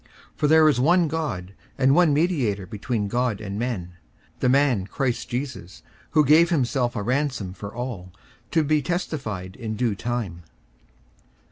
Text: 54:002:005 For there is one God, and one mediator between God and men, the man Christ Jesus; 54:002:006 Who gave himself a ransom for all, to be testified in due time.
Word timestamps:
54:002:005 0.33 0.37
For 0.37 0.47
there 0.47 0.67
is 0.67 0.79
one 0.79 1.07
God, 1.07 1.53
and 1.77 1.93
one 1.93 2.11
mediator 2.11 2.65
between 2.65 3.07
God 3.07 3.39
and 3.39 3.59
men, 3.59 3.97
the 4.39 4.49
man 4.49 4.87
Christ 4.87 5.29
Jesus; 5.29 5.83
54:002:006 6.07 6.07
Who 6.13 6.25
gave 6.25 6.49
himself 6.49 6.95
a 6.95 7.03
ransom 7.03 7.53
for 7.53 7.71
all, 7.71 8.11
to 8.49 8.63
be 8.63 8.81
testified 8.81 9.55
in 9.55 9.75
due 9.75 9.93
time. 9.93 10.41